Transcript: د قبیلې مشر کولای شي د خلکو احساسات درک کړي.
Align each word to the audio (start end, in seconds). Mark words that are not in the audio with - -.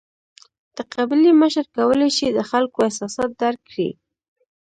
د 0.75 0.77
قبیلې 0.93 1.31
مشر 1.41 1.65
کولای 1.75 2.09
شي 2.17 2.27
د 2.33 2.39
خلکو 2.51 2.77
احساسات 2.87 3.29
درک 3.41 3.61
کړي. 3.69 3.89